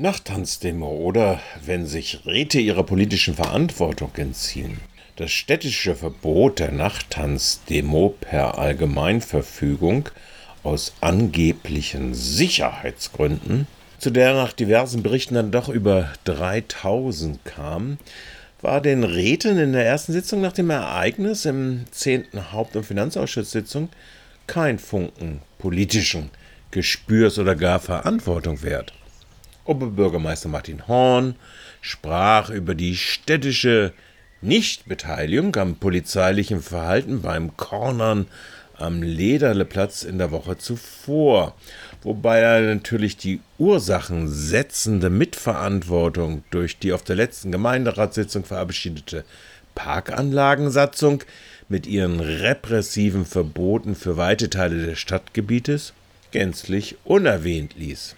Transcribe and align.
Nachttanzdemo 0.00 0.88
oder 0.88 1.40
wenn 1.66 1.84
sich 1.84 2.24
Räte 2.24 2.60
ihrer 2.60 2.84
politischen 2.84 3.34
Verantwortung 3.34 4.12
entziehen. 4.14 4.78
Das 5.16 5.32
städtische 5.32 5.96
Verbot 5.96 6.60
der 6.60 6.70
Nachttanzdemo 6.70 8.14
per 8.20 8.58
Allgemeinverfügung 8.58 10.08
aus 10.62 10.92
angeblichen 11.00 12.14
Sicherheitsgründen, 12.14 13.66
zu 13.98 14.10
der 14.10 14.34
nach 14.34 14.52
diversen 14.52 15.02
Berichten 15.02 15.34
dann 15.34 15.50
doch 15.50 15.68
über 15.68 16.10
3000 16.26 17.44
kam, 17.44 17.98
war 18.62 18.80
den 18.80 19.02
Räten 19.02 19.58
in 19.58 19.72
der 19.72 19.84
ersten 19.84 20.12
Sitzung 20.12 20.40
nach 20.40 20.52
dem 20.52 20.70
Ereignis 20.70 21.44
im 21.44 21.86
10. 21.90 22.52
Haupt- 22.52 22.76
und 22.76 22.84
Finanzausschusssitzung 22.84 23.88
kein 24.46 24.78
Funken 24.78 25.40
politischen 25.58 26.30
Gespürs 26.70 27.40
oder 27.40 27.56
gar 27.56 27.80
Verantwortung 27.80 28.62
wert. 28.62 28.92
Oberbürgermeister 29.68 30.48
Martin 30.48 30.88
Horn 30.88 31.36
sprach 31.80 32.50
über 32.50 32.74
die 32.74 32.96
städtische 32.96 33.92
Nichtbeteiligung 34.40 35.54
am 35.56 35.76
polizeilichen 35.76 36.62
Verhalten 36.62 37.20
beim 37.20 37.56
Cornern 37.56 38.26
am 38.76 39.02
Lederleplatz 39.02 40.04
in 40.04 40.18
der 40.18 40.30
Woche 40.30 40.56
zuvor, 40.56 41.54
wobei 42.02 42.38
er 42.38 42.74
natürlich 42.74 43.16
die 43.16 43.40
ursachensetzende 43.58 45.10
Mitverantwortung 45.10 46.44
durch 46.50 46.78
die 46.78 46.92
auf 46.92 47.02
der 47.02 47.16
letzten 47.16 47.52
Gemeinderatssitzung 47.52 48.44
verabschiedete 48.44 49.24
Parkanlagensatzung 49.74 51.24
mit 51.68 51.86
ihren 51.86 52.20
repressiven 52.20 53.26
Verboten 53.26 53.94
für 53.94 54.16
weite 54.16 54.48
Teile 54.48 54.86
des 54.86 54.98
Stadtgebietes 54.98 55.92
gänzlich 56.30 56.96
unerwähnt 57.04 57.74
ließ. 57.76 58.14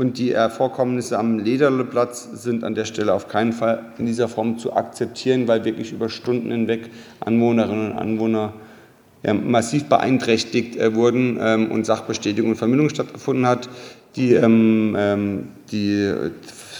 Und 0.00 0.16
die 0.16 0.34
Vorkommnisse 0.48 1.18
am 1.18 1.38
Lederleplatz 1.38 2.26
sind 2.32 2.64
an 2.64 2.74
der 2.74 2.86
Stelle 2.86 3.12
auf 3.12 3.28
keinen 3.28 3.52
Fall 3.52 3.84
in 3.98 4.06
dieser 4.06 4.28
Form 4.28 4.56
zu 4.56 4.72
akzeptieren, 4.72 5.46
weil 5.46 5.66
wirklich 5.66 5.92
über 5.92 6.08
Stunden 6.08 6.50
hinweg 6.50 6.88
Anwohnerinnen 7.20 7.92
und 7.92 7.98
Anwohner 7.98 8.54
ja, 9.22 9.34
massiv 9.34 9.90
beeinträchtigt 9.90 10.76
äh, 10.76 10.94
wurden 10.94 11.36
ähm, 11.38 11.70
und 11.70 11.84
Sachbestätigung 11.84 12.52
und 12.52 12.56
Vermittlung 12.56 12.88
stattgefunden 12.88 13.46
hat. 13.46 13.68
Die, 14.16 14.32
ähm, 14.32 14.96
ähm 14.98 15.48
die 15.70 16.10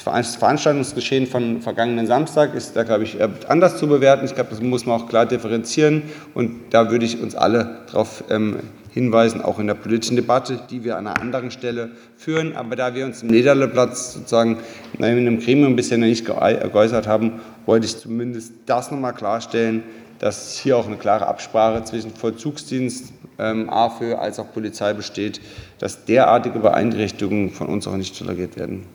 Veranstaltungsgeschehen 0.00 1.26
von 1.26 1.60
vergangenen 1.60 2.06
Samstag 2.06 2.54
ist 2.54 2.74
da, 2.74 2.84
glaube 2.84 3.04
ich, 3.04 3.18
anders 3.48 3.76
zu 3.76 3.86
bewerten. 3.86 4.24
Ich 4.24 4.34
glaube, 4.34 4.50
das 4.50 4.60
muss 4.60 4.86
man 4.86 5.00
auch 5.00 5.08
klar 5.08 5.26
differenzieren. 5.26 6.02
Und 6.34 6.60
da 6.70 6.90
würde 6.90 7.04
ich 7.04 7.20
uns 7.20 7.34
alle 7.34 7.80
darauf 7.86 8.24
ähm, 8.30 8.58
hinweisen, 8.92 9.42
auch 9.42 9.58
in 9.58 9.66
der 9.66 9.74
politischen 9.74 10.16
Debatte, 10.16 10.60
die 10.70 10.84
wir 10.84 10.96
an 10.96 11.06
einer 11.06 11.20
anderen 11.20 11.50
Stelle 11.50 11.90
führen. 12.16 12.56
Aber 12.56 12.76
da 12.76 12.94
wir 12.94 13.04
uns 13.04 13.22
im 13.22 13.28
Niederleplatz 13.28 14.14
sozusagen 14.14 14.58
in 14.98 15.04
einem 15.04 15.38
Gremium 15.38 15.76
bisher 15.76 15.98
noch 15.98 16.06
nicht 16.06 16.24
geäußert 16.24 17.06
haben, 17.06 17.40
wollte 17.66 17.86
ich 17.86 17.98
zumindest 17.98 18.52
das 18.66 18.90
nochmal 18.90 19.14
klarstellen, 19.14 19.82
dass 20.18 20.58
hier 20.58 20.76
auch 20.76 20.86
eine 20.86 20.96
klare 20.96 21.26
Absprache 21.26 21.84
zwischen 21.84 22.10
Vollzugsdienst, 22.10 23.12
ähm, 23.38 23.70
AFÖ 23.70 24.14
als 24.14 24.38
auch 24.38 24.52
Polizei 24.52 24.92
besteht, 24.92 25.40
dass 25.78 26.04
derartige 26.04 26.58
Beeinträchtigungen 26.58 27.50
von 27.50 27.68
uns 27.68 27.86
auch 27.86 27.96
nicht 27.96 28.18
toleriert 28.18 28.56
werden. 28.56 28.86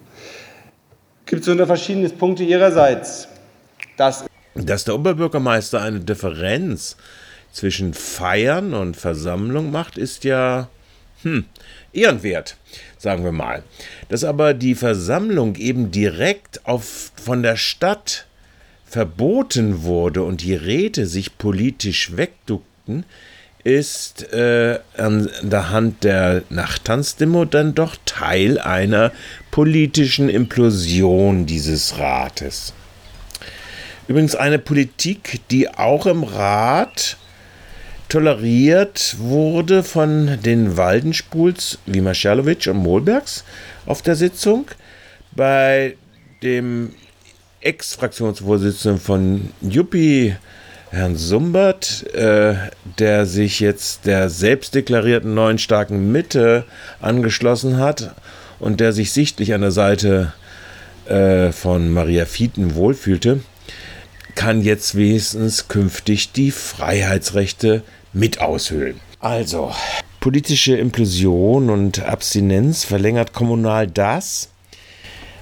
Gibt 1.25 1.41
es 1.41 1.47
unter 1.47 1.65
verschiedene 1.65 2.09
Punkte 2.09 2.43
Ihrerseits? 2.43 3.27
Dass, 3.97 4.25
dass 4.53 4.83
der 4.83 4.95
Oberbürgermeister 4.95 5.81
eine 5.81 5.99
Differenz 5.99 6.97
zwischen 7.51 7.93
Feiern 7.93 8.73
und 8.73 8.95
Versammlung 8.95 9.71
macht, 9.71 9.97
ist 9.97 10.23
ja 10.23 10.69
hm, 11.23 11.45
ehrenwert, 11.93 12.57
sagen 12.97 13.23
wir 13.23 13.31
mal. 13.31 13.63
Dass 14.09 14.23
aber 14.23 14.53
die 14.53 14.75
Versammlung 14.75 15.55
eben 15.55 15.89
direkt 15.89 16.65
auf, 16.67 17.11
von 17.15 17.41
der 17.41 17.55
Stadt 17.55 18.27
verboten 18.85 19.83
wurde 19.83 20.21
und 20.21 20.43
die 20.43 20.55
Räte 20.55 21.07
sich 21.07 21.39
politisch 21.39 22.15
wegduckten, 22.15 23.03
ist 23.65 24.31
äh, 24.31 24.79
an 24.95 25.27
der 25.41 25.71
Hand 25.71 26.03
der 26.03 26.43
Nachttanzdemo 26.49 27.45
dann 27.45 27.73
doch 27.73 27.97
Teil 28.05 28.59
einer 28.59 29.11
politischen 29.49 30.29
Implosion 30.29 31.47
dieses 31.47 31.97
Rates. 31.97 32.73
Übrigens 34.07 34.35
eine 34.35 34.59
Politik, 34.59 35.41
die 35.49 35.67
auch 35.67 36.05
im 36.05 36.23
Rat 36.23 37.17
toleriert 38.07 39.15
wurde 39.17 39.83
von 39.83 40.37
den 40.43 40.77
Waldenspuls 40.77 41.79
wie 41.87 42.01
Maschalowitsch 42.01 42.67
und 42.67 42.77
Mohlbergs 42.77 43.43
auf 43.87 44.03
der 44.03 44.15
Sitzung. 44.15 44.67
Bei 45.31 45.95
dem 46.43 46.93
Ex-Fraktionsvorsitzenden 47.61 49.01
von 49.01 49.49
Juppie, 49.61 50.35
Herrn 50.95 51.17
Sumbert, 51.17 52.05
äh, 52.13 52.55
der 52.99 53.25
sich 53.25 53.59
jetzt 53.59 54.05
der 54.05 54.29
selbstdeklarierten 54.29 55.33
neuen 55.33 55.57
starken 55.57 56.11
Mitte 56.11 56.63
angeschlossen 57.01 57.77
hat 57.77 58.15
und 58.59 58.79
der 58.79 58.93
sich 58.93 59.11
sichtlich 59.11 59.53
an 59.53 59.61
der 59.61 59.71
Seite 59.71 60.33
äh, 61.05 61.51
von 61.51 61.91
Maria 61.91 62.25
Fieten 62.25 62.75
wohlfühlte, 62.75 63.41
kann 64.35 64.61
jetzt 64.61 64.95
wenigstens 64.95 65.67
künftig 65.67 66.31
die 66.31 66.51
Freiheitsrechte 66.51 67.83
mit 68.13 68.39
aushöhlen. 68.39 68.99
Also, 69.19 69.73
politische 70.21 70.77
Implosion 70.77 71.69
und 71.69 72.03
Abstinenz 72.03 72.85
verlängert 72.85 73.33
kommunal 73.33 73.87
das, 73.87 74.49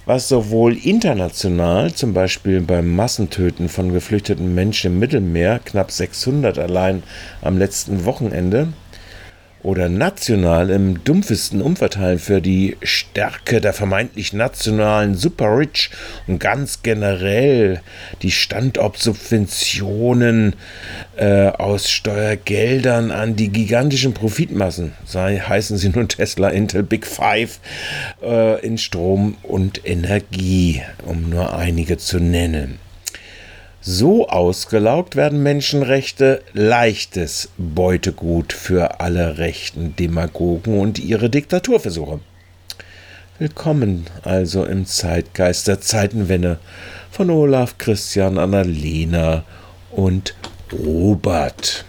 was 0.05 0.27
sowohl 0.27 0.75
international, 0.75 1.93
zum 1.93 2.13
Beispiel 2.13 2.59
beim 2.61 2.95
Massentöten 2.95 3.69
von 3.69 3.93
geflüchteten 3.93 4.53
Menschen 4.53 4.93
im 4.93 4.99
Mittelmeer, 4.99 5.59
knapp 5.59 5.91
600 5.91 6.59
allein 6.59 7.03
am 7.41 7.57
letzten 7.57 8.05
Wochenende, 8.05 8.73
oder 9.63 9.89
national 9.89 10.69
im 10.69 11.03
dumpfesten 11.03 11.61
Umverteilen 11.61 12.19
für 12.19 12.39
die 12.41 12.77
Stärke 12.83 13.59
der 13.61 13.73
vermeintlich 13.73 14.33
nationalen 14.33 15.15
Super-Rich 15.15 15.89
und 16.27 16.37
ganz 16.39 16.83
generell 16.83 17.81
die 18.21 18.29
Standortsubventionen 18.31 20.55
äh, 21.15 21.47
aus 21.47 21.89
Steuergeldern 21.89 23.09
an 23.11 23.37
die 23.37 23.49
gigantischen 23.49 24.13
Profitmassen, 24.13 24.91
sei, 25.05 25.39
heißen 25.39 25.77
sie 25.77 25.89
nun 25.89 26.09
Tesla, 26.09 26.49
Intel, 26.49 26.83
Big 26.83 27.07
Five, 27.07 27.59
äh, 28.21 28.63
in 28.65 28.77
Strom 28.77 29.37
und 29.43 29.87
Energie, 29.87 30.81
um 31.05 31.29
nur 31.29 31.57
einige 31.57 31.97
zu 31.97 32.19
nennen. 32.19 32.79
So 33.85 34.29
ausgelaugt 34.29 35.17
werden 35.17 35.43
Menschenrechte 35.43 36.41
leichtes 36.53 37.49
Beutegut 37.57 38.53
für 38.53 39.01
alle 39.01 39.37
rechten 39.39 39.93
Demagogen 39.97 40.79
und 40.79 40.99
ihre 40.99 41.29
Diktaturversuche. 41.29 42.21
Willkommen 43.39 44.05
also 44.21 44.63
im 44.63 44.85
Zeitgeist 44.85 45.67
der 45.67 45.81
Zeitenwende 45.81 46.59
von 47.11 47.29
Olaf, 47.29 47.77
Christian, 47.77 48.37
Annalena 48.37 49.43
und 49.91 50.33
Robert. 50.71 51.83